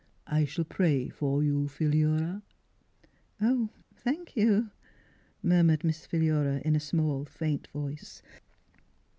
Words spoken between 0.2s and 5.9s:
I shall pray for you, Philura."" Thank— you," murmured